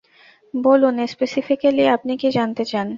[0.53, 2.87] বলুন, স্পেসিফিক্যালি আপনি কী জানতে চান।